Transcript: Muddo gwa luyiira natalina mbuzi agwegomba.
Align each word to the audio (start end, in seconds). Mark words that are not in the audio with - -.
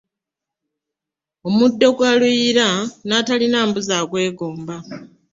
Muddo 1.57 1.87
gwa 1.95 2.11
luyiira 2.19 2.67
natalina 3.07 3.57
mbuzi 3.67 3.93
agwegomba. 3.99 4.75